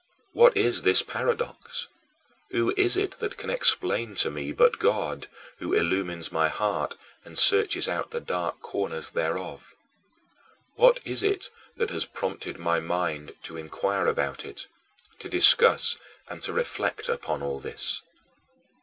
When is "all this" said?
17.43-18.01